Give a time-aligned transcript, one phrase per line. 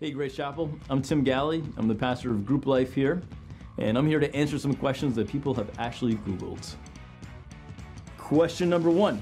[0.00, 0.70] Hey, Grace Chapel.
[0.90, 1.60] I'm Tim Galley.
[1.76, 3.20] I'm the pastor of Group Life here,
[3.78, 6.76] and I'm here to answer some questions that people have actually Googled.
[8.16, 9.20] Question number one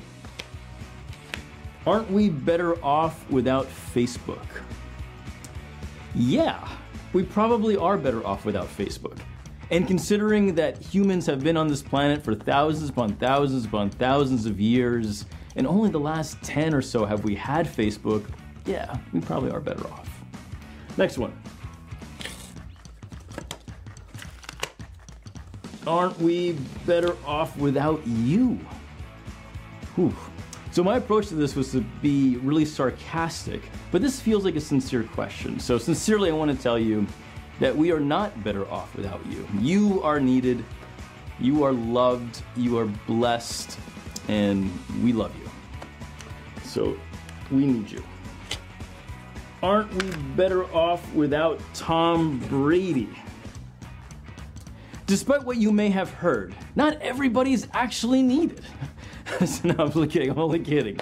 [1.86, 4.44] Aren't we better off without Facebook?
[6.14, 6.68] Yeah,
[7.14, 9.16] we probably are better off without Facebook.
[9.70, 14.44] And considering that humans have been on this planet for thousands upon thousands upon thousands
[14.44, 15.24] of years,
[15.56, 18.26] and only the last 10 or so have we had Facebook,
[18.66, 20.15] yeah, we probably are better off.
[20.96, 21.32] Next one.
[25.86, 26.52] Aren't we
[26.84, 28.58] better off without you?
[29.94, 30.14] Whew.
[30.72, 34.60] So my approach to this was to be really sarcastic, but this feels like a
[34.60, 35.58] sincere question.
[35.58, 37.06] So sincerely, I want to tell you
[37.60, 39.48] that we are not better off without you.
[39.60, 40.64] You are needed,
[41.40, 43.78] you are loved, you are blessed,
[44.28, 44.70] and
[45.02, 45.48] we love you.
[46.64, 46.96] So
[47.50, 48.02] we need you.
[49.62, 53.08] Aren't we better off without Tom Brady?
[55.06, 58.64] Despite what you may have heard, not everybody is actually needed.
[59.64, 60.30] no, I'm only kidding.
[60.30, 60.98] I'm only kidding.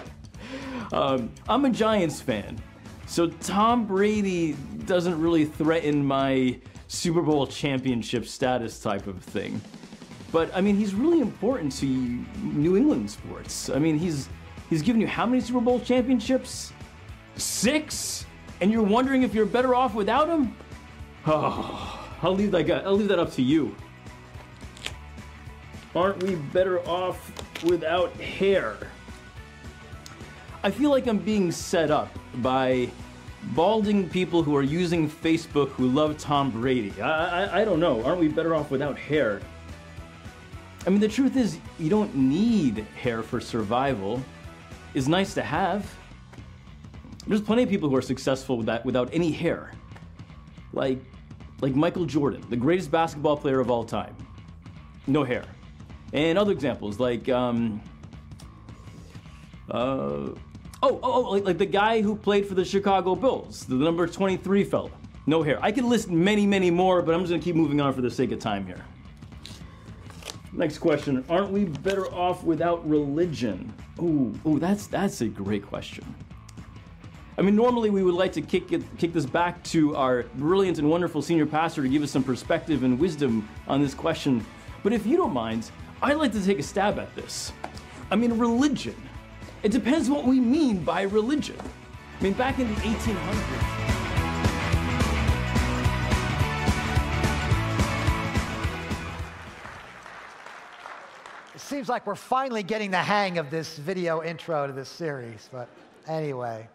[0.92, 2.61] Um, I'm a Giants fan,
[3.06, 4.53] so Tom Brady
[4.86, 9.61] doesn't really threaten my Super Bowl championship status type of thing.
[10.31, 13.70] But I mean, he's really important to New England sports.
[13.70, 14.29] I mean, he's
[14.69, 16.73] he's given you how many Super Bowl championships?
[17.36, 18.27] Six,
[18.65, 20.57] and you're wondering if you're better off without him?
[21.27, 22.62] Oh, I'll leave that.
[22.62, 23.77] guy, I'll leave that up to you.
[25.95, 27.31] Aren't we better off
[27.62, 28.79] without hair?
[30.62, 32.89] I feel like I'm being set up by
[33.53, 37.03] balding people who are using Facebook who love Tom Brady.
[37.03, 38.03] I, I, I don't know.
[38.03, 39.42] Aren't we better off without hair?
[40.87, 44.23] I mean, the truth is, you don't need hair for survival.
[44.95, 45.87] It's nice to have.
[47.27, 49.72] There's plenty of people who are successful with that without any hair.
[50.72, 50.98] Like,
[51.61, 54.14] like Michael Jordan, the greatest basketball player of all time.
[55.06, 55.45] No hair.
[56.12, 57.80] And other examples like, um,
[59.70, 60.36] uh, oh,
[60.83, 64.64] oh, oh like, like the guy who played for the Chicago Bulls, the number 23
[64.64, 64.90] fella.
[65.27, 65.58] No hair.
[65.63, 68.11] I could list many, many more, but I'm just gonna keep moving on for the
[68.11, 68.84] sake of time here.
[70.52, 73.73] Next question: Aren't we better off without religion?
[74.01, 76.05] Ooh, ooh, that's that's a great question.
[77.36, 80.78] I mean, normally we would like to kick it, kick this back to our brilliant
[80.78, 84.46] and wonderful senior pastor to give us some perspective and wisdom on this question.
[84.84, 85.68] But if you don't mind,
[86.00, 87.52] I'd like to take a stab at this.
[88.12, 88.95] I mean, religion.
[89.64, 91.56] It depends what we mean by religion.
[92.20, 93.80] I mean, back in the 1800s.
[101.56, 105.48] It seems like we're finally getting the hang of this video intro to this series,
[105.51, 105.68] but
[106.06, 106.68] anyway.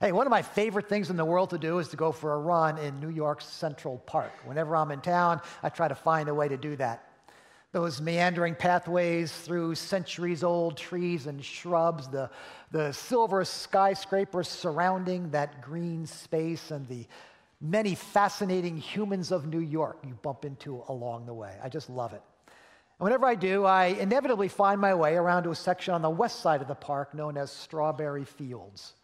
[0.00, 2.34] Hey, one of my favorite things in the world to do is to go for
[2.34, 4.30] a run in New York's Central Park.
[4.44, 7.04] Whenever I'm in town, I try to find a way to do that
[7.72, 12.30] those meandering pathways through centuries old trees and shrubs, the,
[12.70, 17.06] the silver skyscrapers surrounding that green space, and the
[17.60, 21.54] many fascinating humans of New York you bump into along the way.
[21.62, 22.22] I just love it.
[22.46, 26.10] And whenever I do, I inevitably find my way around to a section on the
[26.10, 28.94] west side of the park known as Strawberry Fields.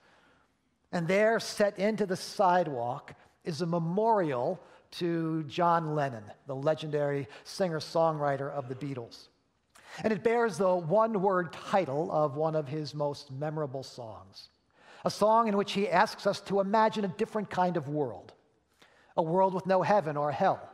[0.95, 4.61] And there, set into the sidewalk, is a memorial
[4.93, 9.27] to John Lennon, the legendary singer songwriter of the Beatles.
[10.05, 14.51] And it bears the one word title of one of his most memorable songs,
[15.05, 18.33] a song in which he asks us to imagine a different kind of world,
[19.17, 20.71] a world with no heaven or hell,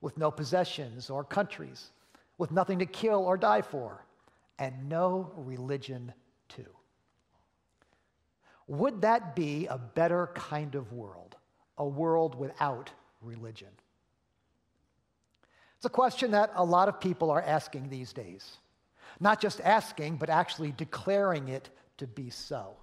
[0.00, 1.90] with no possessions or countries,
[2.38, 4.04] with nothing to kill or die for,
[4.60, 6.12] and no religion.
[8.68, 11.36] Would that be a better kind of world,
[11.78, 12.90] a world without
[13.20, 13.68] religion?
[15.76, 18.56] It's a question that a lot of people are asking these days.
[19.20, 21.68] Not just asking, but actually declaring it
[21.98, 22.76] to be so.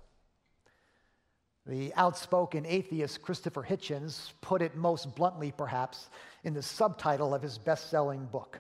[1.66, 6.10] The outspoken atheist Christopher Hitchens put it most bluntly, perhaps,
[6.44, 8.60] in the subtitle of his best selling book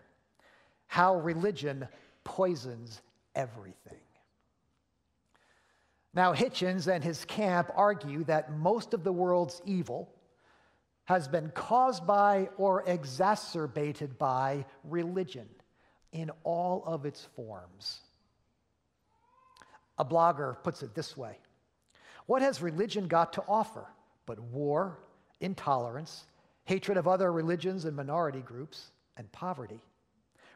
[0.87, 1.87] How Religion
[2.23, 3.01] Poisons
[3.35, 4.02] Everything.
[6.13, 10.13] Now, Hitchens and his camp argue that most of the world's evil
[11.05, 15.49] has been caused by or exacerbated by religion
[16.11, 17.99] in all of its forms.
[19.97, 21.37] A blogger puts it this way
[22.27, 23.85] What has religion got to offer
[24.25, 24.99] but war,
[25.41, 26.25] intolerance,
[26.65, 29.81] hatred of other religions and minority groups, and poverty?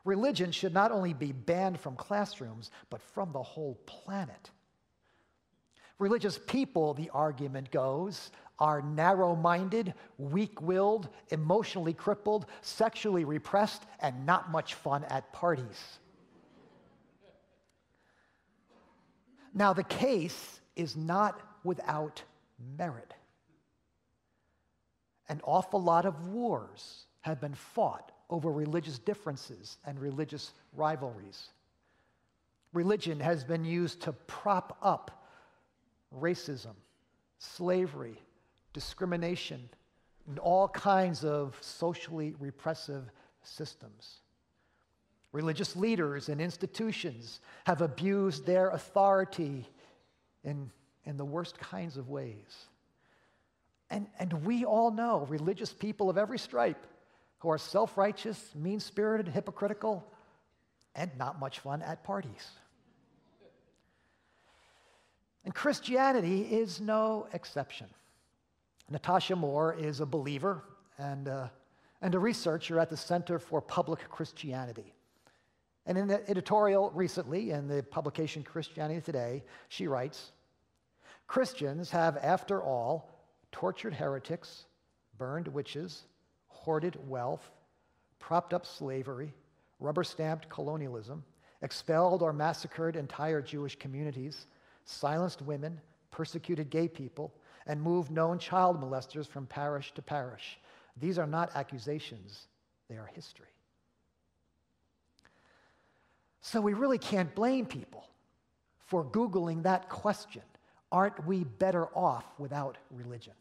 [0.05, 4.51] Religion should not only be banned from classrooms, but from the whole planet.
[5.99, 14.25] Religious people, the argument goes, are narrow minded, weak willed, emotionally crippled, sexually repressed, and
[14.25, 15.99] not much fun at parties.
[19.53, 22.21] Now, the case is not without
[22.77, 23.13] merit.
[25.29, 31.49] An awful lot of wars have been fought over religious differences and religious rivalries.
[32.73, 35.26] Religion has been used to prop up
[36.15, 36.75] racism,
[37.39, 38.19] slavery,
[38.73, 39.69] discrimination,
[40.27, 43.09] and all kinds of socially repressive
[43.43, 44.17] systems.
[45.31, 49.67] Religious leaders and institutions have abused their authority
[50.43, 50.71] in,
[51.05, 52.65] in the worst kinds of ways.
[53.89, 56.85] And, and we all know religious people of every stripe
[57.39, 60.05] who are self righteous, mean spirited, hypocritical,
[60.95, 62.49] and not much fun at parties.
[65.47, 67.87] And Christianity is no exception.
[68.89, 70.61] Natasha Moore is a believer
[70.97, 71.47] and, uh,
[72.01, 74.93] and a researcher at the Center for Public Christianity.
[75.85, 80.33] And in an editorial recently in the publication Christianity Today, she writes
[81.27, 83.09] Christians have, after all,
[83.53, 84.65] tortured heretics,
[85.17, 86.07] burned witches,
[86.47, 87.51] hoarded wealth,
[88.19, 89.33] propped up slavery,
[89.79, 91.23] rubber stamped colonialism,
[91.61, 94.45] expelled or massacred entire Jewish communities,
[94.87, 95.79] silenced women,
[96.11, 97.33] persecuted gay people,
[97.67, 100.57] and moved known child molesters from parish to parish.
[100.99, 102.47] These are not accusations,
[102.89, 103.47] they are history.
[106.41, 108.07] So we really can't blame people
[108.85, 110.43] for Googling that question
[110.89, 113.33] aren't we better off without religion?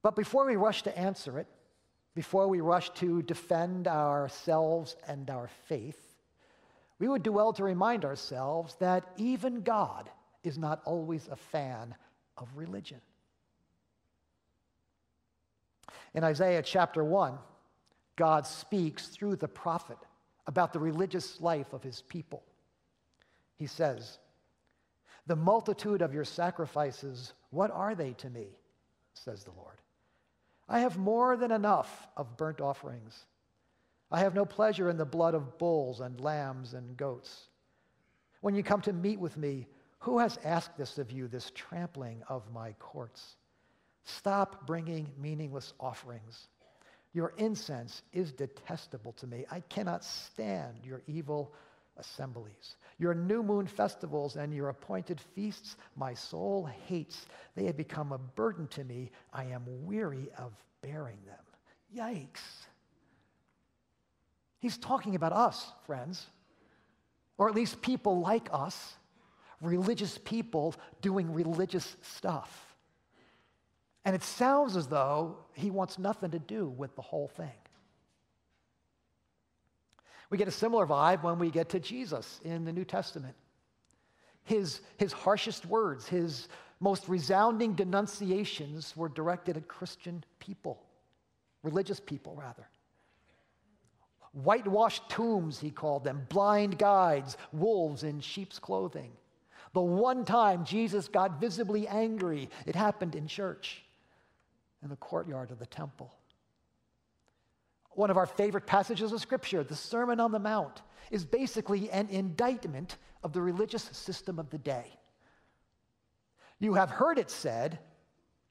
[0.00, 1.46] But before we rush to answer it,
[2.14, 6.09] before we rush to defend ourselves and our faith,
[7.00, 10.08] we would do well to remind ourselves that even God
[10.44, 11.94] is not always a fan
[12.36, 13.00] of religion.
[16.14, 17.38] In Isaiah chapter 1,
[18.16, 19.96] God speaks through the prophet
[20.46, 22.42] about the religious life of his people.
[23.56, 24.18] He says,
[25.26, 28.46] The multitude of your sacrifices, what are they to me?
[29.14, 29.80] says the Lord.
[30.68, 33.26] I have more than enough of burnt offerings.
[34.10, 37.48] I have no pleasure in the blood of bulls and lambs and goats.
[38.40, 39.66] When you come to meet with me,
[40.00, 43.36] who has asked this of you, this trampling of my courts?
[44.04, 46.48] Stop bringing meaningless offerings.
[47.12, 49.44] Your incense is detestable to me.
[49.50, 51.52] I cannot stand your evil
[51.96, 52.76] assemblies.
[52.98, 57.26] Your new moon festivals and your appointed feasts, my soul hates.
[57.56, 59.10] They have become a burden to me.
[59.32, 60.52] I am weary of
[60.82, 61.44] bearing them.
[61.94, 62.40] Yikes.
[64.60, 66.26] He's talking about us, friends,
[67.38, 68.94] or at least people like us,
[69.60, 72.76] religious people doing religious stuff.
[74.04, 77.50] And it sounds as though he wants nothing to do with the whole thing.
[80.30, 83.34] We get a similar vibe when we get to Jesus in the New Testament.
[84.44, 86.48] His, his harshest words, his
[86.78, 90.82] most resounding denunciations were directed at Christian people,
[91.62, 92.66] religious people, rather.
[94.32, 99.10] Whitewashed tombs, he called them, blind guides, wolves in sheep's clothing.
[99.72, 103.82] The one time Jesus got visibly angry, it happened in church,
[104.82, 106.12] in the courtyard of the temple.
[107.92, 112.08] One of our favorite passages of Scripture, the Sermon on the Mount, is basically an
[112.08, 114.86] indictment of the religious system of the day.
[116.60, 117.78] You have heard it said,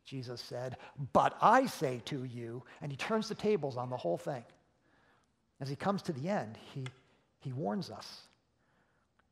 [0.03, 0.77] Jesus said,
[1.13, 4.43] but I say to you, and he turns the tables on the whole thing.
[5.61, 6.85] As he comes to the end, he,
[7.39, 8.21] he warns us.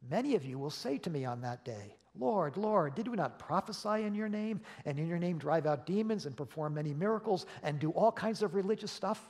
[0.10, 3.40] Many of you will say to me on that day, Lord, Lord, did we not
[3.40, 7.46] prophesy in your name, and in your name drive out demons and perform many miracles
[7.64, 9.22] and do all kinds of religious stuff?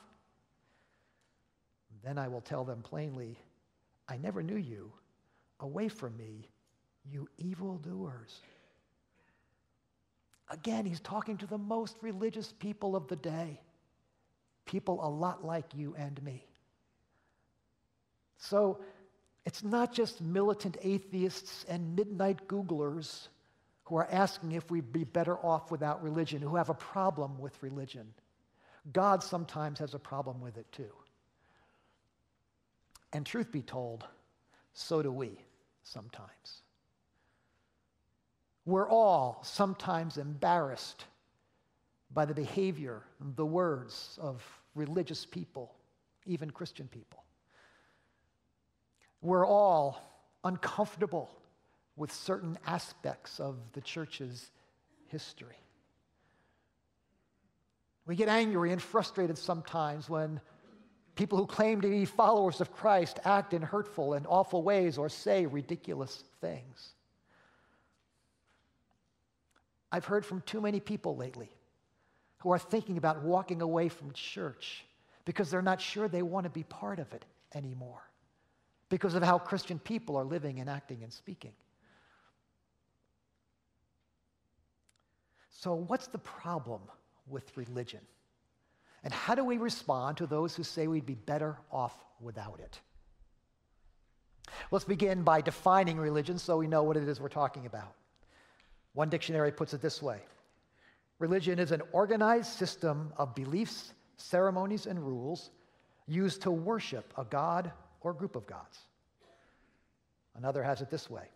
[2.02, 3.38] Then I will tell them plainly,
[4.08, 4.90] I never knew you.
[5.60, 6.48] Away from me,
[7.04, 8.40] you evildoers.
[10.50, 13.60] Again, he's talking to the most religious people of the day,
[14.64, 16.47] people a lot like you and me.
[18.38, 18.80] So
[19.44, 23.28] it's not just militant atheists and midnight Googlers
[23.84, 27.62] who are asking if we'd be better off without religion, who have a problem with
[27.62, 28.12] religion.
[28.92, 30.92] God sometimes has a problem with it too.
[33.12, 34.04] And truth be told,
[34.74, 35.38] so do we
[35.82, 36.62] sometimes.
[38.66, 41.06] We're all sometimes embarrassed
[42.12, 43.02] by the behavior
[43.34, 44.42] the words of
[44.74, 45.74] religious people,
[46.26, 47.24] even Christian people.
[49.20, 50.00] We're all
[50.44, 51.30] uncomfortable
[51.96, 54.50] with certain aspects of the church's
[55.06, 55.56] history.
[58.06, 60.40] We get angry and frustrated sometimes when
[61.14, 65.08] people who claim to be followers of Christ act in hurtful and awful ways or
[65.08, 66.90] say ridiculous things.
[69.90, 71.50] I've heard from too many people lately
[72.38, 74.84] who are thinking about walking away from church
[75.24, 78.02] because they're not sure they want to be part of it anymore
[78.88, 81.52] because of how Christian people are living and acting and speaking.
[85.50, 86.80] So, what's the problem
[87.26, 88.00] with religion?
[89.04, 92.80] And how do we respond to those who say we'd be better off without it?
[94.70, 97.94] Let's begin by defining religion so we know what it is we're talking about.
[98.94, 100.20] One dictionary puts it this way
[101.18, 105.50] Religion is an organized system of beliefs, ceremonies, and rules
[106.06, 108.78] used to worship a god or group of gods.
[110.36, 111.28] Another has it this way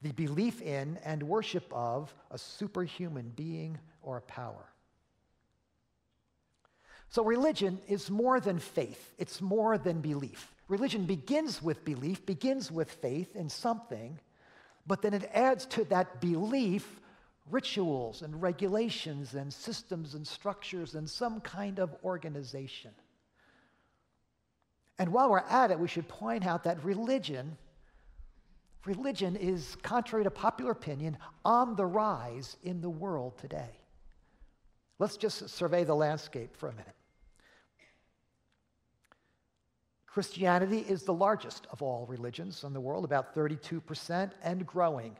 [0.00, 4.64] the belief in and worship of a superhuman being or a power.
[7.10, 10.54] So, religion is more than faith, it's more than belief.
[10.68, 14.20] Religion begins with belief, begins with faith in something,
[14.86, 17.00] but then it adds to that belief
[17.50, 22.90] rituals and regulations and systems and structures and some kind of organization.
[24.98, 27.56] And while we're at it, we should point out that religion,
[28.84, 33.70] religion is, contrary to popular opinion, on the rise in the world today.
[34.98, 36.94] Let's just survey the landscape for a minute.
[40.06, 45.16] Christianity is the largest of all religions in the world, about 32%, and growing,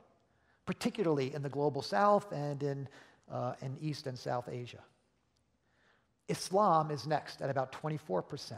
[0.66, 2.88] particularly in the global south and in,
[3.30, 4.82] uh, in East and South Asia.
[6.26, 8.56] Islam is next at about 24%.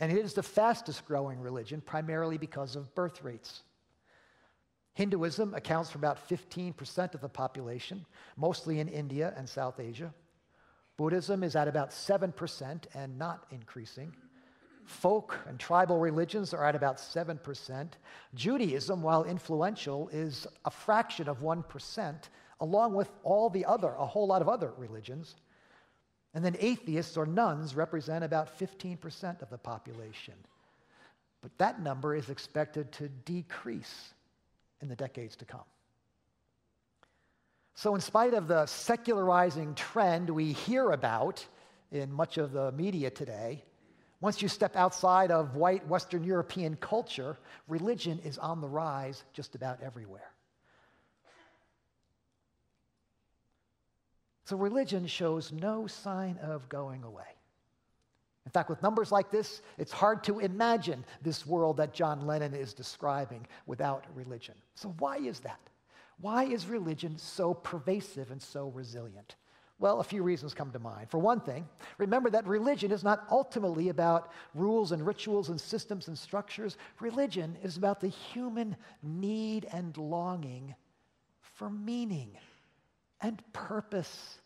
[0.00, 3.62] And it is the fastest growing religion, primarily because of birth rates.
[4.94, 8.04] Hinduism accounts for about 15% of the population,
[8.36, 10.12] mostly in India and South Asia.
[10.96, 14.12] Buddhism is at about 7% and not increasing.
[14.84, 17.88] Folk and tribal religions are at about 7%.
[18.34, 22.14] Judaism, while influential, is a fraction of 1%,
[22.60, 25.36] along with all the other, a whole lot of other religions.
[26.34, 30.34] And then atheists or nones represent about 15% of the population.
[31.42, 34.14] But that number is expected to decrease
[34.80, 35.64] in the decades to come.
[37.74, 41.44] So, in spite of the secularizing trend we hear about
[41.90, 43.64] in much of the media today,
[44.20, 49.54] once you step outside of white Western European culture, religion is on the rise just
[49.54, 50.29] about everywhere.
[54.50, 57.36] So religion shows no sign of going away.
[58.44, 62.52] In fact, with numbers like this, it's hard to imagine this world that John Lennon
[62.54, 64.56] is describing without religion.
[64.74, 65.60] So, why is that?
[66.20, 69.36] Why is religion so pervasive and so resilient?
[69.78, 71.10] Well, a few reasons come to mind.
[71.10, 76.08] For one thing, remember that religion is not ultimately about rules and rituals and systems
[76.08, 76.76] and structures.
[76.98, 80.74] Religion is about the human need and longing
[81.40, 82.36] for meaning
[83.20, 84.38] and purpose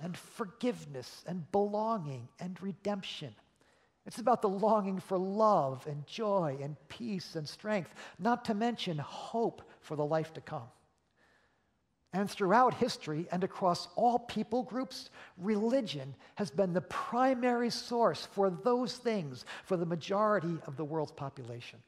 [0.00, 3.34] and forgiveness and belonging and redemption.
[4.06, 8.98] It's about the longing for love and joy and peace and strength, not to mention
[8.98, 10.68] hope for the life to come.
[12.12, 18.48] And throughout history and across all people groups, religion has been the primary source for
[18.48, 21.80] those things for the majority of the world's population.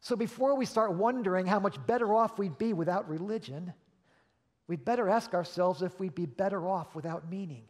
[0.00, 3.74] So before we start wondering how much better off we'd be without religion,
[4.68, 7.64] we'd better ask ourselves if we'd be better off without meaning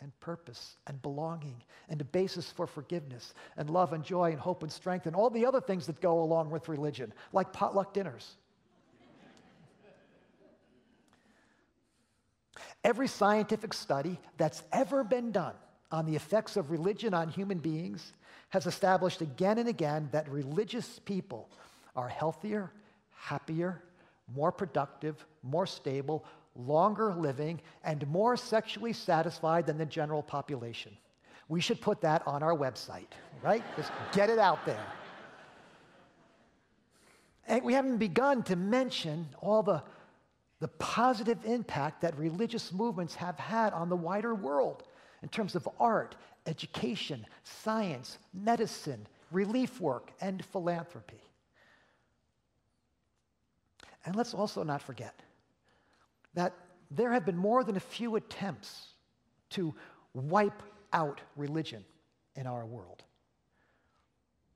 [0.00, 4.62] and purpose and belonging and a basis for forgiveness and love and joy and hope
[4.62, 8.36] and strength and all the other things that go along with religion, like potluck dinners.
[12.84, 15.54] Every scientific study that's ever been done
[15.90, 18.12] on the effects of religion on human beings
[18.50, 21.48] has established again and again that religious people
[21.96, 22.70] are healthier,
[23.10, 23.82] happier,
[24.34, 30.96] more productive, more stable, longer living, and more sexually satisfied than the general population.
[31.48, 33.62] We should put that on our website, right?
[33.76, 34.84] Just get it out there.
[37.46, 39.82] And we haven't begun to mention all the,
[40.58, 44.82] the positive impact that religious movements have had on the wider world
[45.22, 46.16] in terms of art,
[46.46, 51.20] education, science, medicine, relief work, and philanthropy.
[54.06, 55.22] And let's also not forget
[56.34, 56.54] that
[56.90, 58.86] there have been more than a few attempts
[59.50, 59.74] to
[60.14, 61.84] wipe out religion
[62.36, 63.02] in our world.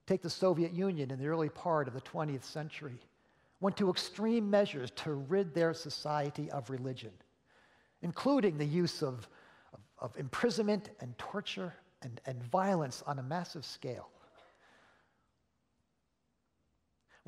[0.07, 2.99] Take the Soviet Union in the early part of the 20th century,
[3.59, 7.11] went to extreme measures to rid their society of religion.
[8.01, 9.27] including the use of,
[9.73, 14.09] of, of imprisonment and torture and, and violence on a massive scale.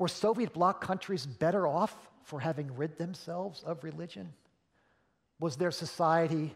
[0.04, 4.34] Were Soviet bloc countries better off for having rid themselves of religion?
[5.40, 6.54] Was their society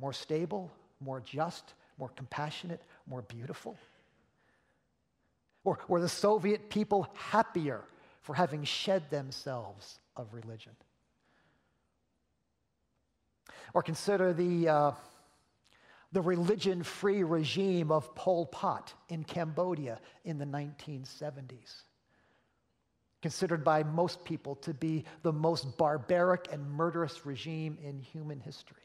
[0.00, 3.76] more stable, more just, more compassionate, more beautiful?
[5.62, 7.82] Or were the Soviet people happier
[8.22, 10.72] for having shed themselves of religion?
[13.72, 14.92] Or consider the, uh,
[16.10, 21.84] the religion free regime of Pol Pot in Cambodia in the 1970s.
[23.22, 28.78] Considered by most people to be the most barbaric and murderous regime in human history.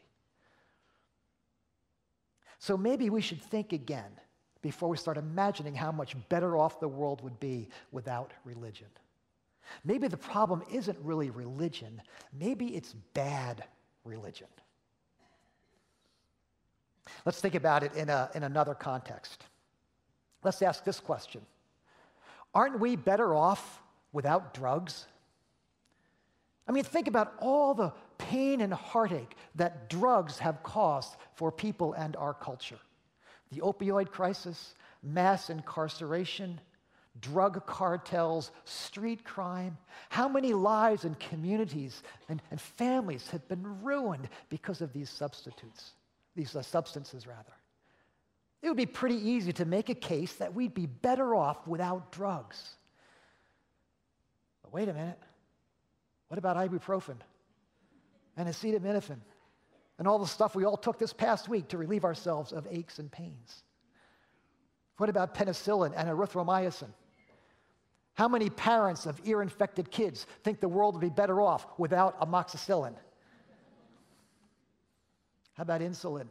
[2.59, 4.11] So maybe we should think again
[4.61, 8.87] before we start imagining how much better off the world would be without religion.
[9.83, 12.01] Maybe the problem isn't really religion,
[12.33, 13.63] maybe it's bad
[14.03, 14.47] religion.
[17.25, 19.45] Let's think about it in, a, in another context.
[20.43, 21.41] Let's ask this question
[22.53, 23.81] Aren't we better off
[24.15, 25.05] without drugs?
[26.67, 31.93] I mean, think about all the pain and heartache that drugs have caused for people
[31.93, 32.79] and our culture
[33.51, 36.59] the opioid crisis, mass incarceration,
[37.21, 39.77] drug cartels, street crime.
[40.09, 45.91] How many lives and communities and, and families have been ruined because of these substitutes?
[46.35, 47.53] these uh, substances rather.
[48.61, 52.11] It would be pretty easy to make a case that we'd be better off without
[52.11, 52.75] drugs.
[54.75, 55.17] Wait a minute.
[56.27, 57.15] What about ibuprofen
[58.35, 59.19] and acetaminophen
[59.97, 62.99] and all the stuff we all took this past week to relieve ourselves of aches
[62.99, 63.63] and pains?
[64.97, 66.89] What about penicillin and erythromycin?
[68.15, 72.19] How many parents of ear infected kids think the world would be better off without
[72.19, 72.95] amoxicillin?
[75.53, 76.27] How about insulin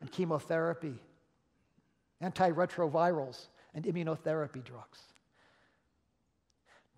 [0.00, 0.94] and chemotherapy,
[2.22, 5.00] antiretrovirals, and immunotherapy drugs?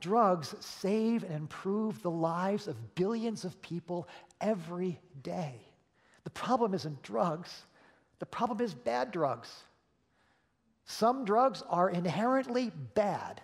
[0.06, 4.06] Drugs save and improve the lives of billions of people
[4.40, 5.56] every day.
[6.22, 7.64] The problem isn't drugs,
[8.20, 9.52] the problem is bad drugs.
[10.84, 13.40] Some drugs are inherently bad,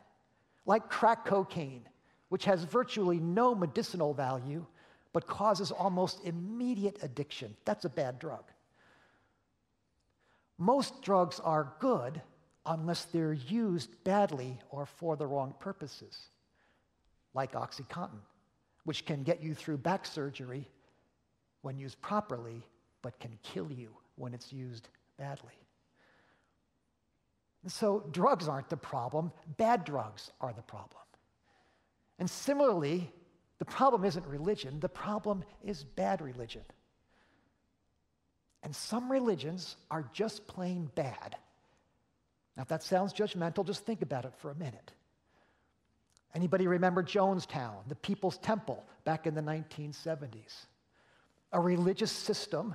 [0.64, 1.83] like crack cocaine,
[2.29, 4.64] which has virtually no medicinal value
[5.12, 7.57] but causes almost immediate addiction.
[7.64, 8.44] That's a bad drug.
[10.59, 12.22] Most drugs are good
[12.66, 16.29] unless they're used badly or for the wrong purposes,
[17.34, 18.20] like Oxycontin,
[18.84, 20.68] which can get you through back surgery
[21.62, 22.64] when used properly,
[23.02, 25.52] but can kill you when it's used badly.
[27.68, 31.02] So, drugs aren't the problem, bad drugs are the problem.
[32.18, 33.12] And similarly,
[33.58, 36.62] the problem isn't religion, the problem is bad religion.
[38.64, 41.36] And some religions are just plain bad.
[42.56, 44.92] Now, if that sounds judgmental, just think about it for a minute.
[46.34, 50.66] Anybody remember Jonestown, the People's Temple, back in the 1970s?
[51.52, 52.74] A religious system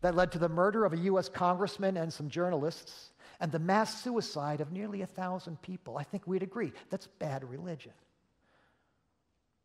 [0.00, 1.28] that led to the murder of a U.S.
[1.28, 5.98] congressman and some journalists and the mass suicide of nearly a thousand people.
[5.98, 7.92] I think we'd agree that's bad religion.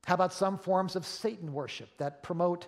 [0.05, 2.67] How about some forms of Satan worship that promote,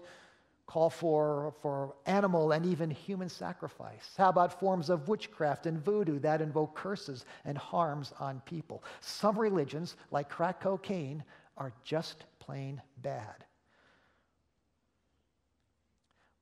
[0.69, 4.13] call for, for animal and even human sacrifice?
[4.15, 8.83] How about forms of witchcraft and voodoo that invoke curses and harms on people?
[9.01, 11.23] Some religions, like crack cocaine,
[11.57, 13.45] are just plain bad.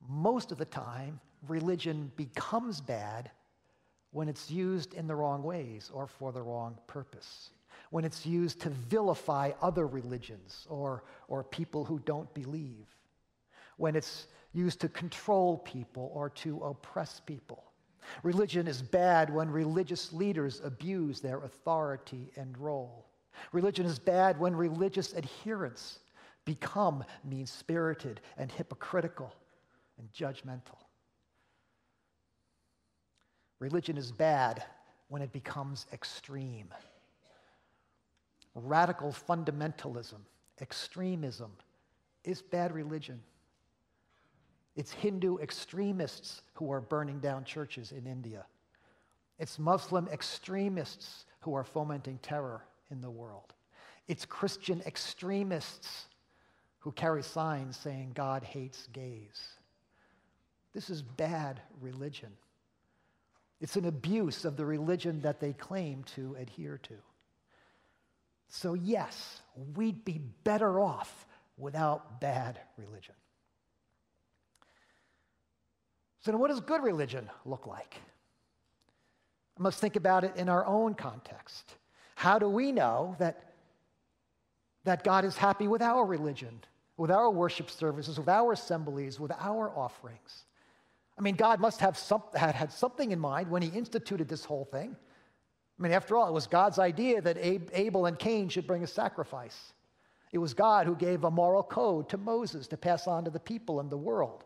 [0.10, 3.32] Most of the time, religion becomes bad
[4.12, 7.52] when it's used in the wrong ways or for the wrong purpose
[7.90, 12.97] when it's used to vilify other religions or, or people who don't believe,
[13.78, 17.64] when it's used to control people or to oppress people.
[18.24, 23.06] Religion is bad when religious leaders abuse their authority and role.
[23.52, 26.00] Religion is bad when religious adherents
[26.46, 29.34] become mean spirited and hypocritical
[30.00, 30.78] and judgmental.
[33.60, 34.64] Religion is bad
[35.10, 36.70] when it becomes extreme
[38.58, 40.20] radical fundamentalism,
[40.62, 41.52] extremism,
[42.24, 43.22] is bad religion.
[44.78, 48.46] It's Hindu extremists who are burning down churches in India.
[49.40, 53.56] It's Muslim extremists who are fomenting terror in the world.
[54.08, 56.06] It's Christian extremists
[56.78, 59.42] who carry signs saying God hates gays.
[60.74, 62.32] This is bad religion.
[63.60, 66.94] It's an abuse of the religion that they claim to adhere to.
[68.50, 69.42] So, yes,
[69.76, 71.26] we'd be better off
[71.58, 73.16] without bad religion.
[76.28, 78.02] So, what does good religion look like?
[79.58, 81.76] Let's think about it in our own context.
[82.16, 83.54] How do we know that,
[84.84, 86.60] that God is happy with our religion,
[86.98, 90.44] with our worship services, with our assemblies, with our offerings?
[91.18, 94.44] I mean, God must have some, had, had something in mind when he instituted this
[94.44, 94.98] whole thing.
[95.80, 98.88] I mean, after all, it was God's idea that Abel and Cain should bring a
[98.88, 99.72] sacrifice.
[100.34, 103.40] It was God who gave a moral code to Moses to pass on to the
[103.40, 104.44] people and the world.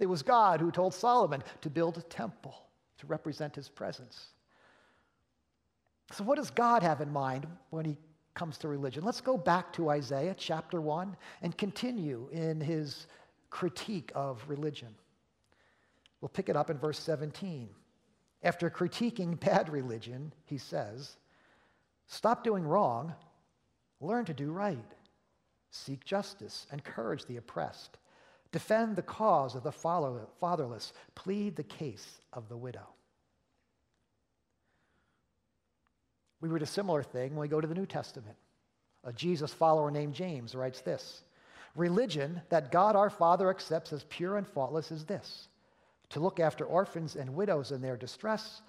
[0.00, 2.54] It was God who told Solomon to build a temple
[2.98, 4.28] to represent his presence.
[6.12, 7.96] So, what does God have in mind when he
[8.34, 9.04] comes to religion?
[9.04, 13.06] Let's go back to Isaiah chapter 1 and continue in his
[13.50, 14.94] critique of religion.
[16.20, 17.68] We'll pick it up in verse 17.
[18.42, 21.16] After critiquing bad religion, he says,
[22.06, 23.14] Stop doing wrong,
[24.00, 24.78] learn to do right.
[25.70, 27.98] Seek justice, encourage the oppressed,
[28.52, 32.88] defend the cause of the fatherless, plead the case of the widow.
[36.40, 38.36] We read a similar thing when we go to the New Testament.
[39.04, 41.22] A Jesus follower named James writes this
[41.76, 45.48] Religion that God our Father accepts as pure and faultless is this
[46.10, 48.62] to look after orphans and widows in their distress,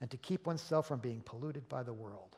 [0.00, 2.36] and to keep oneself from being polluted by the world.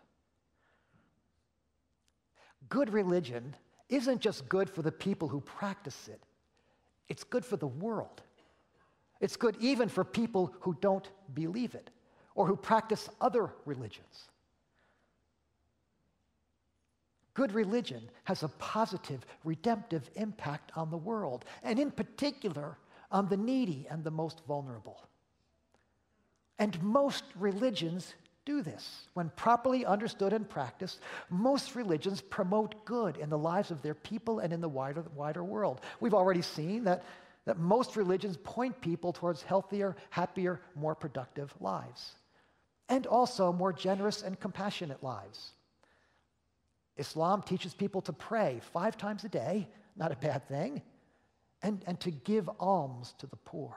[2.68, 3.56] Good religion
[3.88, 6.22] isn't just good for the people who practice it,
[7.10, 8.22] it's good for the world.
[9.20, 11.90] It's good even for people who don't believe it
[12.34, 14.28] or who practice other religions.
[17.34, 22.78] Good religion has a positive, redemptive impact on the world, and in particular,
[23.10, 25.02] on the needy and the most vulnerable.
[26.58, 28.14] And most religions
[28.50, 29.06] do this.
[29.14, 34.40] When properly understood and practiced, most religions promote good in the lives of their people
[34.40, 35.80] and in the wider, wider world.
[36.00, 37.04] We've already seen that,
[37.44, 42.12] that most religions point people towards healthier, happier, more productive lives,
[42.88, 45.52] and also more generous and compassionate lives.
[46.96, 50.82] Islam teaches people to pray five times a day, not a bad thing
[51.62, 53.76] and, and to give alms to the poor.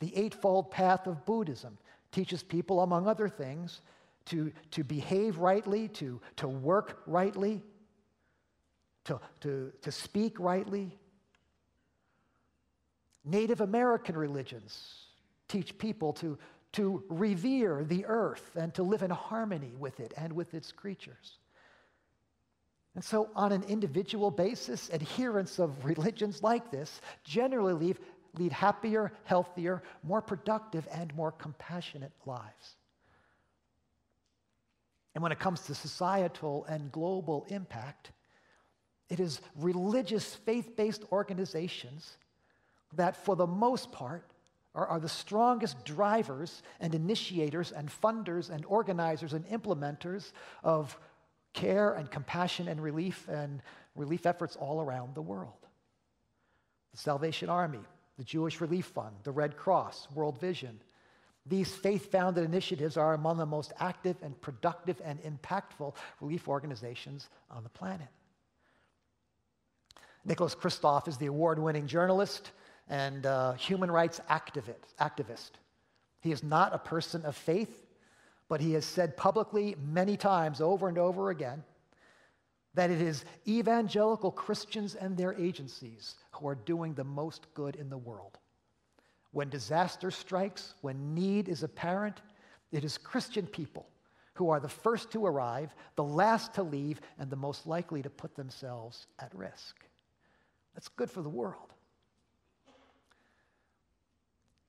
[0.00, 1.78] The Eightfold Path of Buddhism
[2.12, 3.80] teaches people, among other things,
[4.26, 7.62] to, to behave rightly, to, to work rightly,
[9.04, 10.96] to, to, to speak rightly.
[13.24, 15.06] Native American religions
[15.48, 16.38] teach people to,
[16.72, 21.38] to revere the earth and to live in harmony with it and with its creatures.
[22.94, 27.98] And so, on an individual basis, adherents of religions like this generally lead,
[28.38, 32.76] lead happier, healthier, more productive, and more compassionate lives.
[35.14, 38.12] And when it comes to societal and global impact,
[39.10, 42.16] it is religious, faith based organizations
[42.94, 44.24] that, for the most part,
[44.74, 50.32] are, are, the strongest drivers and initiators and funders and organizers and implementers
[50.64, 50.98] of
[51.52, 53.60] care and compassion and relief and
[53.94, 55.66] relief efforts all around the world.
[56.92, 57.80] The Salvation Army,
[58.22, 60.80] the Jewish Relief Fund, the Red Cross, World Vision.
[61.44, 67.28] These faith founded initiatives are among the most active and productive and impactful relief organizations
[67.50, 68.06] on the planet.
[70.24, 72.52] Nicholas Kristof is the award winning journalist
[72.88, 75.50] and uh, human rights activist, activist.
[76.20, 77.88] He is not a person of faith,
[78.48, 81.64] but he has said publicly many times over and over again
[82.74, 87.90] that it is evangelical Christians and their agencies who are doing the most good in
[87.90, 88.38] the world.
[89.32, 92.20] When disaster strikes, when need is apparent,
[92.70, 93.86] it is Christian people
[94.34, 98.10] who are the first to arrive, the last to leave, and the most likely to
[98.10, 99.84] put themselves at risk.
[100.74, 101.74] That's good for the world.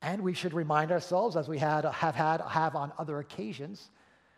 [0.02, 3.90] And we should remind ourselves, as we had, have had have on other occasions,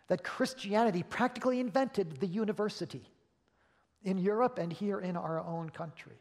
[0.08, 3.10] that Christianity practically invented the university
[4.06, 6.16] in Europe and here in our own country.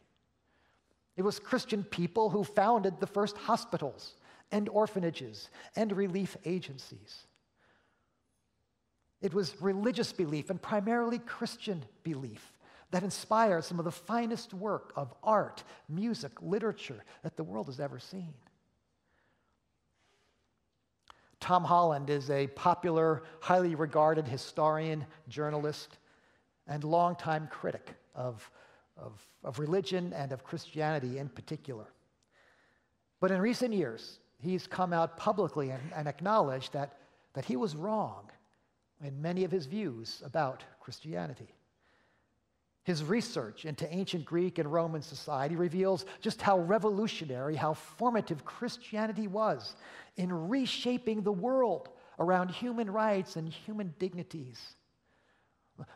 [1.17, 4.17] It was Christian people who founded the first hospitals
[4.51, 7.27] and orphanages and relief agencies.
[9.21, 12.53] It was religious belief and primarily Christian belief
[12.91, 17.81] that inspired some of the finest work of art, music, literature that the world has
[17.81, 18.35] ever seen.
[21.41, 25.99] Tom Holland is a popular, highly regarded historian, journalist,
[26.67, 28.51] and longtime critic of,
[28.97, 31.87] of, of religion and of Christianity in particular.
[33.21, 36.99] But in recent years, he's come out publicly and, and acknowledged that,
[37.35, 38.31] that he was wrong
[39.03, 41.55] in many of his views about Christianity.
[42.85, 49.27] His research into ancient Greek and Roman society reveals just how revolutionary, how formative Christianity
[49.27, 49.75] was
[50.17, 54.77] in reshaping the world around human rights and human dignities.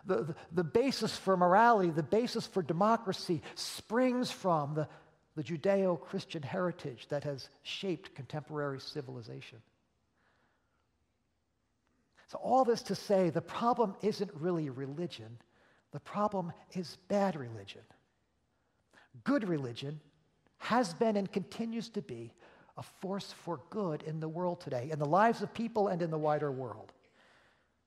[0.07, 4.89] The, the, the, basis for morality, the basis for democracy, springs from the,
[5.37, 9.59] the Judeo Christian heritage that has shaped contemporary civilization.
[12.27, 15.39] So, all this to say, the problem isn't really religion,
[15.93, 17.83] the problem is bad religion.
[19.25, 20.01] Good religion
[20.59, 22.33] has been and continues to be
[22.77, 26.11] a force for good in the world today, in the lives of people and in
[26.11, 26.93] the wider world.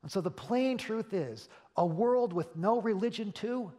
[0.03, 3.71] And so the plain truth is a world with no religion, too,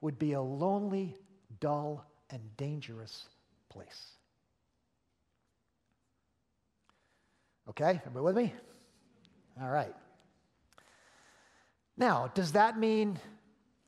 [0.00, 1.16] would be a lonely,
[1.60, 3.28] dull, and dangerous
[3.68, 4.10] place.
[7.70, 8.52] Okay, everybody with me?
[9.60, 9.94] All right.
[11.96, 13.18] Now, does that mean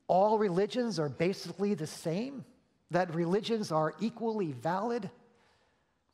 [0.06, 2.44] all religions are basically the same?
[2.92, 5.10] That religions are equally valid?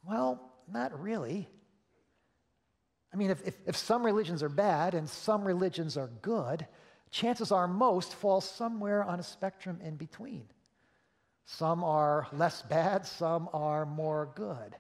[0.05, 1.49] Well, not really.
[3.13, 6.67] I mean, if, if, if, some religions are bad and some religions are good,
[7.13, 10.45] chances are most fall somewhere on a spectrum in between.
[11.45, 14.75] Some are less bad, some are more good.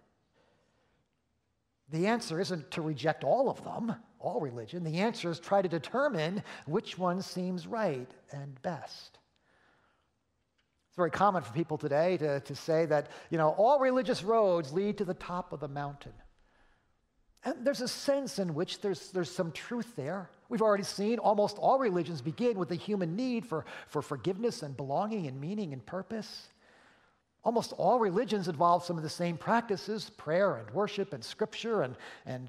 [1.90, 4.83] The answer isn't to reject all of them, all religion.
[4.83, 9.18] The answer is try to determine which one seems right and best.
[10.88, 14.73] It's very common for people today to, to say that, you know, all religious roads
[14.73, 16.12] lead to the top of the mountain.
[17.45, 20.31] And there's a sense in which there's, there's some truth there.
[20.49, 24.77] We've already seen almost all religions begin with the human need for, for forgiveness and
[24.77, 26.49] belonging and meaning and purpose.
[27.45, 31.97] Almost all religions involve some of the same practices prayer and worship and scripture and,
[32.27, 32.49] and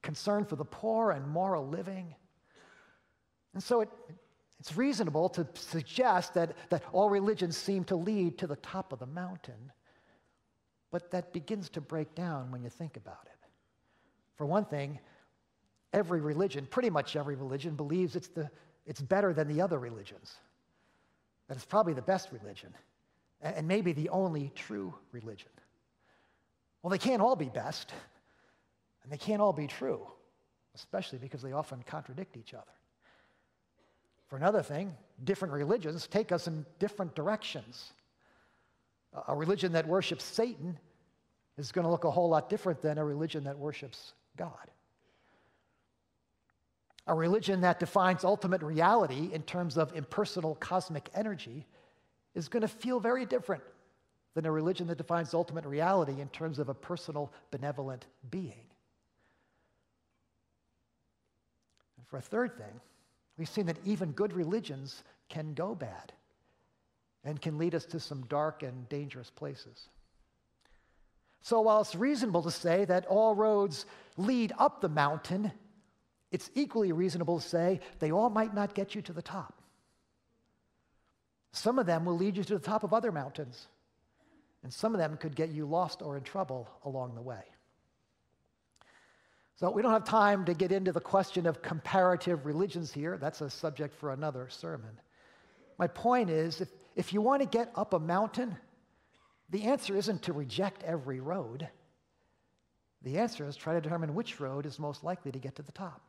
[0.00, 2.14] concern for the poor and moral living.
[3.52, 3.90] And so it,
[4.58, 8.98] it's reasonable to suggest that, that all religions seem to lead to the top of
[8.98, 9.72] the mountain,
[10.90, 13.29] but that begins to break down when you think about it.
[14.40, 14.98] For one thing,
[15.92, 18.50] every religion, pretty much every religion, believes it's, the,
[18.86, 20.34] it's better than the other religions,
[21.46, 22.72] that it's probably the best religion
[23.42, 25.50] and maybe the only true religion.
[26.82, 27.92] Well, they can't all be best,
[29.02, 30.06] and they can't all be true,
[30.74, 32.72] especially because they often contradict each other.
[34.28, 37.92] For another thing, different religions take us in different directions.
[39.28, 40.78] A religion that worships Satan
[41.58, 44.70] is going to look a whole lot different than a religion that worships God.
[47.06, 51.66] A religion that defines ultimate reality in terms of impersonal cosmic energy
[52.34, 53.62] is going to feel very different
[54.34, 58.64] than a religion that defines ultimate reality in terms of a personal, benevolent being.
[61.98, 62.80] And for a third thing,
[63.36, 66.12] we've seen that even good religions can go bad
[67.24, 69.90] and can lead us to some dark and dangerous places.
[71.42, 75.52] So, while it's reasonable to say that all roads lead up the mountain,
[76.30, 79.62] it's equally reasonable to say they all might not get you to the top.
[81.52, 83.66] Some of them will lead you to the top of other mountains,
[84.62, 87.42] and some of them could get you lost or in trouble along the way.
[89.56, 93.16] So, we don't have time to get into the question of comparative religions here.
[93.16, 95.00] That's a subject for another sermon.
[95.78, 98.56] My point is if, if you want to get up a mountain,
[99.50, 101.68] the answer isn't to reject every road.
[103.02, 105.72] The answer is try to determine which road is most likely to get to the
[105.72, 106.00] top.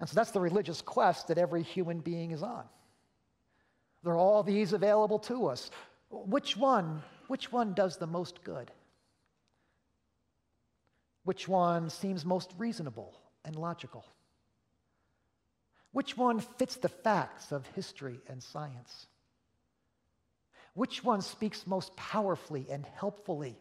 [0.00, 2.64] And so that's the religious quest that every human being is on.
[4.02, 5.70] There are all these available to us.
[6.10, 8.70] Which one, which one does the most good?
[11.24, 14.04] Which one seems most reasonable and logical?
[15.92, 19.06] Which one fits the facts of history and science?
[20.74, 23.56] Which one speaks most powerfully and helpfully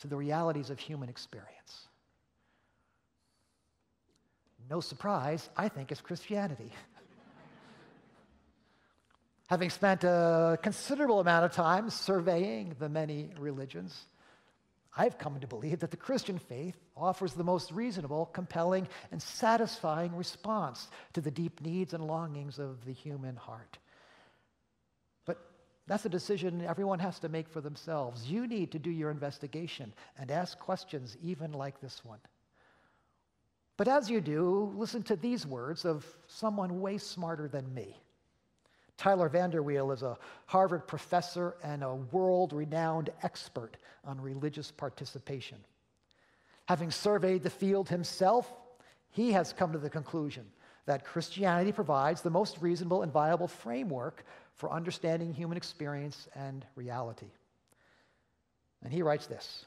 [0.00, 1.88] to the realities of human experience?
[4.68, 6.72] No surprise, I think it's Christianity.
[9.48, 14.04] Having spent a considerable amount of time surveying the many religions,
[14.96, 20.14] I've come to believe that the Christian faith offers the most reasonable, compelling, and satisfying
[20.16, 23.78] response to the deep needs and longings of the human heart.
[25.88, 28.30] That's a decision everyone has to make for themselves.
[28.30, 32.18] You need to do your investigation and ask questions, even like this one.
[33.78, 37.96] But as you do, listen to these words of someone way smarter than me.
[38.98, 45.58] Tyler VanderWeele is a Harvard professor and a world renowned expert on religious participation.
[46.66, 48.52] Having surveyed the field himself,
[49.10, 50.44] he has come to the conclusion
[50.84, 54.24] that Christianity provides the most reasonable and viable framework
[54.58, 57.30] for understanding human experience and reality.
[58.82, 59.64] And he writes this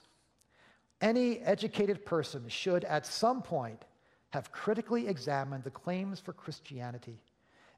[1.01, 3.83] Any educated person should at some point
[4.29, 7.19] have critically examined the claims for Christianity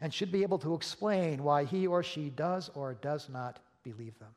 [0.01, 4.17] and should be able to explain why he or she does or does not believe
[4.19, 4.33] them.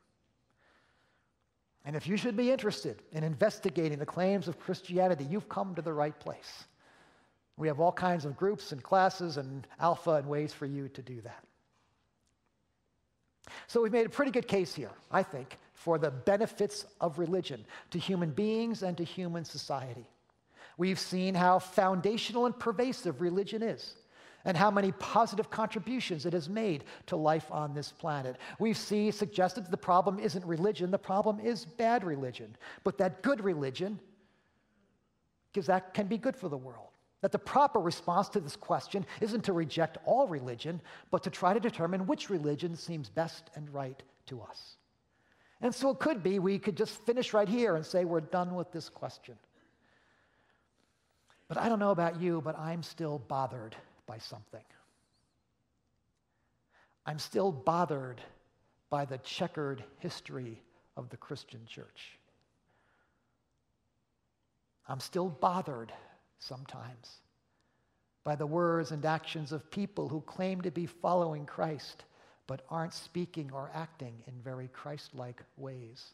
[1.83, 5.81] And if you should be interested in investigating the claims of Christianity, you've come to
[5.81, 6.65] the right place.
[7.55, 11.01] We have all kinds of groups and classes and alpha and ways for you to
[11.01, 11.46] do that.
[13.67, 17.65] So we've made a pretty good case here, I think, for the benefits of religion
[17.91, 20.05] to human beings and to human society.
[20.77, 23.95] We've seen how foundational and pervasive religion is
[24.45, 28.37] and how many positive contributions it has made to life on this planet.
[28.59, 32.55] We've seen suggested the problem isn't religion, the problem is bad religion.
[32.83, 33.99] But that good religion,
[35.51, 36.86] because that can be good for the world.
[37.21, 41.53] That the proper response to this question isn't to reject all religion, but to try
[41.53, 44.77] to determine which religion seems best and right to us.
[45.61, 48.53] And so it could be we could just finish right here and say we're done
[48.53, 49.35] with this question.
[51.47, 53.75] But I don't know about you, but I'm still bothered
[54.05, 54.63] by something.
[57.05, 58.21] I'm still bothered
[58.89, 60.61] by the checkered history
[60.95, 62.17] of the Christian church.
[64.87, 65.91] I'm still bothered
[66.39, 67.21] sometimes
[68.23, 72.03] by the words and actions of people who claim to be following Christ
[72.45, 76.13] but aren't speaking or acting in very Christ like ways.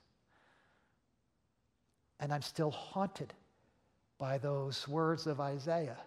[2.19, 3.33] And I'm still haunted
[4.17, 5.97] by those words of Isaiah,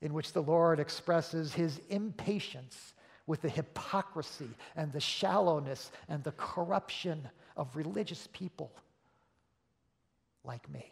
[0.00, 2.94] in which the Lord expresses his impatience
[3.26, 8.72] with the hypocrisy and the shallowness and the corruption of religious people
[10.44, 10.90] like me.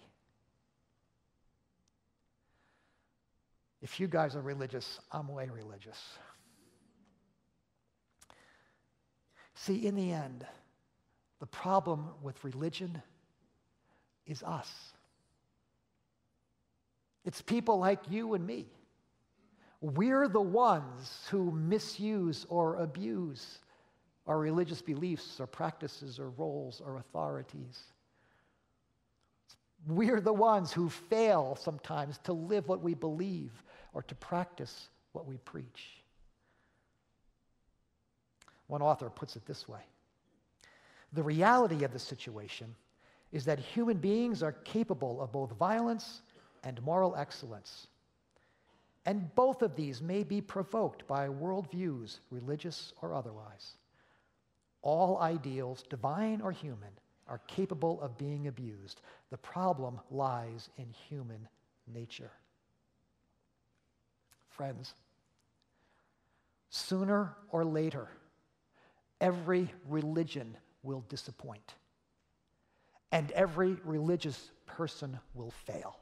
[3.86, 5.96] If you guys are religious, I'm way religious.
[9.54, 10.44] See, in the end,
[11.38, 13.00] the problem with religion
[14.26, 14.68] is us.
[17.24, 18.66] It's people like you and me.
[19.80, 23.60] We're the ones who misuse or abuse
[24.26, 27.84] our religious beliefs or practices or roles or authorities.
[29.86, 33.52] We're the ones who fail sometimes to live what we believe
[33.94, 36.02] or to practice what we preach.
[38.66, 39.80] One author puts it this way
[41.12, 42.74] The reality of the situation
[43.32, 46.22] is that human beings are capable of both violence
[46.64, 47.86] and moral excellence.
[49.04, 53.74] And both of these may be provoked by worldviews, religious or otherwise.
[54.82, 56.90] All ideals, divine or human,
[57.28, 59.00] are capable of being abused.
[59.30, 61.48] The problem lies in human
[61.92, 62.30] nature.
[64.48, 64.94] Friends,
[66.70, 68.08] sooner or later,
[69.20, 71.74] every religion will disappoint,
[73.12, 75.98] and every religious person will fail.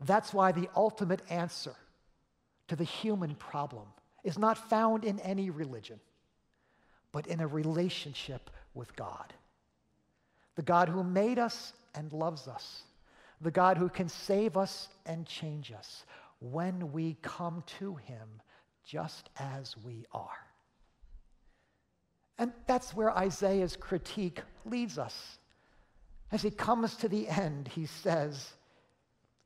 [0.00, 1.74] That's why the ultimate answer
[2.68, 3.86] to the human problem
[4.24, 6.00] is not found in any religion,
[7.12, 9.32] but in a relationship with God.
[10.56, 12.82] The God who made us and loves us,
[13.40, 16.04] the God who can save us and change us
[16.40, 18.28] when we come to Him
[18.84, 20.46] just as we are.
[22.38, 25.38] And that's where Isaiah's critique leads us.
[26.32, 28.54] As he comes to the end, he says,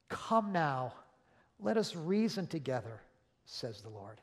[0.09, 0.95] Come now,
[1.61, 3.01] let us reason together,
[3.45, 4.21] says the Lord.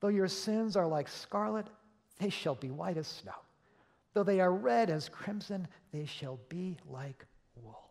[0.00, 1.66] Though your sins are like scarlet,
[2.18, 3.32] they shall be white as snow.
[4.14, 7.24] Though they are red as crimson, they shall be like
[7.56, 7.88] wool.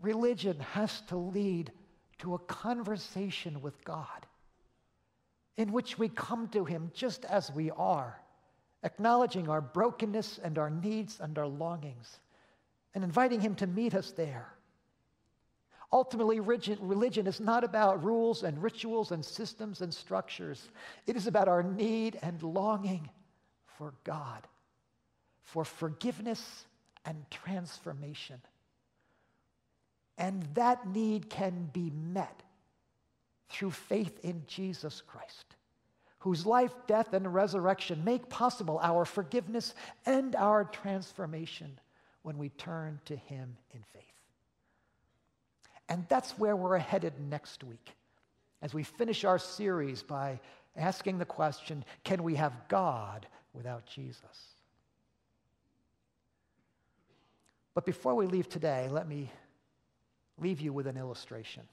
[0.00, 1.72] Religion has to lead
[2.18, 4.26] to a conversation with God
[5.56, 8.20] in which we come to Him just as we are,
[8.82, 12.20] acknowledging our brokenness and our needs and our longings
[12.94, 14.48] and inviting Him to meet us there.
[15.92, 20.68] Ultimately, religion is not about rules and rituals and systems and structures.
[21.06, 23.08] It is about our need and longing
[23.78, 24.46] for God,
[25.44, 26.66] for forgiveness
[27.04, 28.40] and transformation.
[30.18, 32.42] And that need can be met
[33.48, 35.46] through faith in Jesus Christ,
[36.18, 39.74] whose life, death, and resurrection make possible our forgiveness
[40.04, 41.78] and our transformation
[42.22, 44.02] when we turn to Him in faith.
[45.88, 47.94] And that's where we're headed next week
[48.60, 50.40] as we finish our series by
[50.76, 53.26] asking the question can we have God
[53.58, 54.54] without Jesus?
[57.74, 59.30] But before we leave today, let me,
[60.38, 61.64] leave you with an illustration.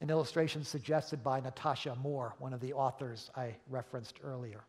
[0.00, 4.62] An illustration suggested by Natasha Moore, one of the authors I referenced earlier.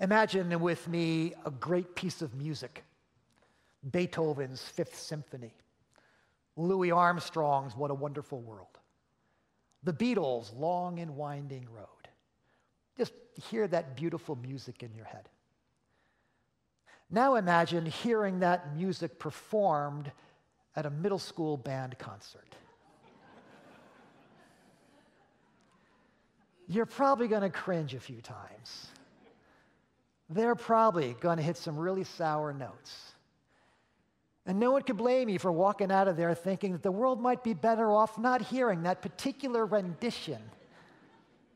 [0.00, 2.84] Imagine with me a great piece of music
[3.90, 5.54] Beethoven's Fifth Symphony,
[6.56, 8.78] Louis Armstrong's What a Wonderful World,
[9.82, 11.95] the Beatles' Long and Winding Road.
[12.96, 13.12] Just
[13.50, 15.28] hear that beautiful music in your head.
[17.10, 20.10] Now imagine hearing that music performed
[20.74, 22.54] at a middle school band concert.
[26.68, 28.88] You're probably going to cringe a few times.
[30.28, 33.12] They're probably going to hit some really sour notes.
[34.46, 37.20] And no one could blame you for walking out of there thinking that the world
[37.20, 40.42] might be better off not hearing that particular rendition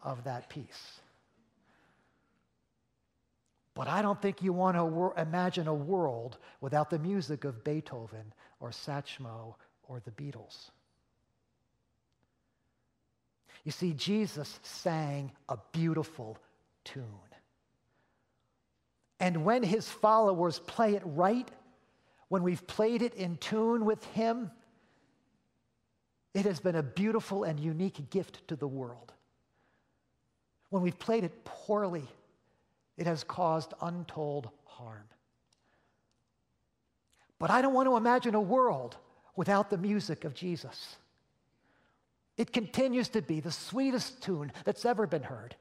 [0.02, 1.00] of that piece.
[3.74, 7.64] But I don't think you want to wor- imagine a world without the music of
[7.64, 9.54] Beethoven or Satchmo
[9.84, 10.70] or the Beatles.
[13.64, 16.38] You see, Jesus sang a beautiful
[16.84, 17.04] tune.
[19.20, 21.48] And when his followers play it right,
[22.28, 24.50] when we've played it in tune with him,
[26.32, 29.12] it has been a beautiful and unique gift to the world.
[30.70, 32.08] When we've played it poorly,
[33.00, 35.08] it has caused untold harm.
[37.38, 38.98] But I don't want to imagine a world
[39.34, 40.96] without the music of Jesus.
[42.36, 45.56] It continues to be the sweetest tune that's ever been heard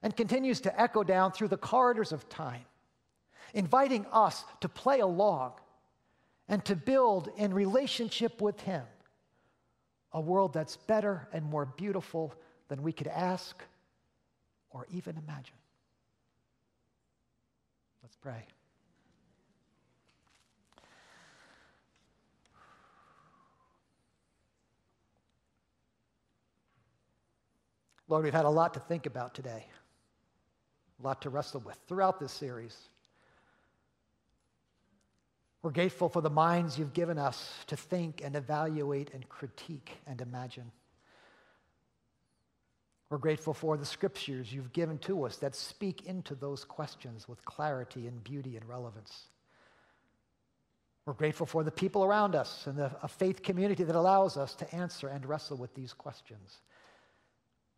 [0.00, 2.64] and continues to echo down through the corridors of time,
[3.52, 5.54] inviting us to play along
[6.48, 8.84] and to build in relationship with Him
[10.12, 12.32] a world that's better and more beautiful
[12.68, 13.60] than we could ask
[14.70, 15.56] or even imagine.
[18.04, 18.44] Let's pray.
[28.08, 29.64] Lord, we've had a lot to think about today
[31.00, 32.76] a lot to wrestle with throughout this series.
[35.62, 40.20] We're grateful for the minds you've given us to think and evaluate and critique and
[40.20, 40.70] imagine.
[43.10, 47.44] We're grateful for the scriptures you've given to us that speak into those questions with
[47.44, 49.28] clarity and beauty and relevance.
[51.06, 54.54] We're grateful for the people around us and the, a faith community that allows us
[54.56, 56.58] to answer and wrestle with these questions.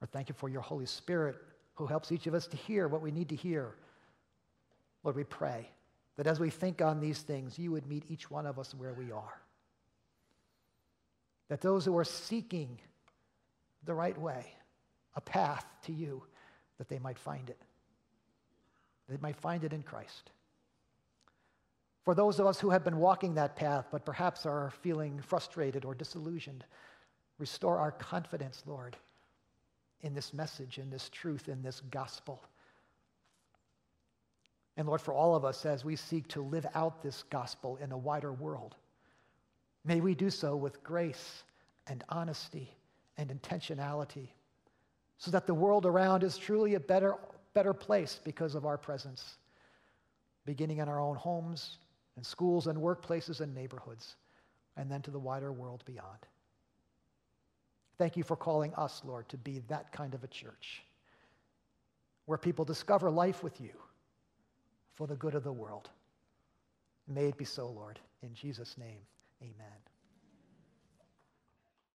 [0.01, 1.37] We're thankful for your Holy Spirit
[1.75, 3.75] who helps each of us to hear what we need to hear.
[5.03, 5.69] Lord, we pray
[6.17, 8.95] that as we think on these things, you would meet each one of us where
[8.95, 9.41] we are.
[11.49, 12.79] That those who are seeking
[13.85, 14.47] the right way,
[15.17, 16.23] a path to you,
[16.79, 17.59] that they might find it.
[19.09, 20.31] They might find it in Christ.
[22.05, 25.85] For those of us who have been walking that path, but perhaps are feeling frustrated
[25.85, 26.65] or disillusioned,
[27.39, 28.97] restore our confidence, Lord,
[30.03, 32.43] in this message, in this truth, in this gospel.
[34.77, 37.91] And Lord, for all of us as we seek to live out this gospel in
[37.91, 38.77] a wider world,
[39.85, 41.43] may we do so with grace
[41.89, 42.71] and honesty
[43.17, 44.29] and intentionality
[45.19, 47.15] so that the world around is truly a better,
[47.55, 49.37] better place because of our presence,
[50.45, 51.79] beginning in our own homes
[52.17, 54.17] and schools and workplaces and neighborhoods,
[54.77, 56.19] and then to the wider world beyond.
[57.99, 60.83] Thank you for calling us, Lord, to be that kind of a church
[62.27, 63.73] where people discover life with you
[64.95, 65.89] for the good of the world.
[67.09, 67.99] May it be so, Lord.
[68.23, 68.99] In Jesus' name,
[69.41, 69.96] amen.